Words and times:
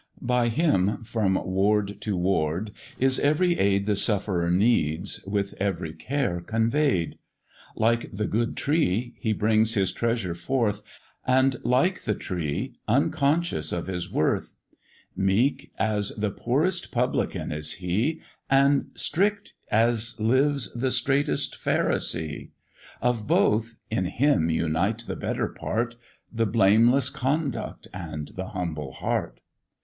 By 0.19 0.47
him, 0.49 1.03
from 1.03 1.35
ward 1.35 2.01
to 2.01 2.17
ward, 2.17 2.71
is 2.97 3.19
every 3.19 3.59
aid 3.59 3.85
The 3.85 3.95
sufferer 3.95 4.49
needs, 4.49 5.23
with 5.27 5.53
every 5.59 5.93
care 5.93 6.41
convey'd: 6.41 7.19
Like 7.75 8.09
the 8.11 8.25
good 8.25 8.57
tree 8.57 9.13
he 9.19 9.31
brings 9.31 9.75
his 9.75 9.91
treasure 9.93 10.33
forth, 10.33 10.81
And, 11.27 11.57
like 11.63 12.01
the 12.01 12.15
tree, 12.15 12.73
unconscious 12.87 13.71
of 13.71 13.85
his 13.85 14.11
worth: 14.11 14.55
Meek 15.15 15.71
as 15.77 16.09
the 16.17 16.31
poorest 16.31 16.91
Publican 16.91 17.51
is 17.51 17.73
he, 17.73 18.21
And 18.49 18.89
strict 18.95 19.53
as 19.69 20.19
lives 20.19 20.73
the 20.73 20.89
straitest 20.89 21.53
Pharisee; 21.53 22.49
Of 23.03 23.27
both, 23.27 23.77
in 23.91 24.05
him 24.05 24.49
unite 24.49 25.03
the 25.05 25.15
better 25.15 25.47
part, 25.49 25.95
The 26.33 26.47
blameless 26.47 27.11
conduct 27.11 27.87
and 27.93 28.29
the 28.29 28.47
humble 28.47 28.93
heart. 28.93 29.41